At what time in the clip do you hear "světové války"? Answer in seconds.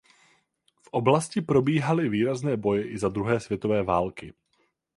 3.39-4.33